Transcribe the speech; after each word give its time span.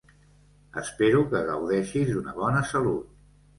Espero 0.83 1.19
que 1.35 1.43
gaudeixis 1.51 2.11
d'una 2.17 2.37
bona 2.43 2.67
salut. 2.75 3.15